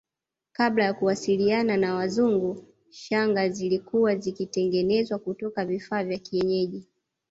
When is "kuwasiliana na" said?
0.93-1.95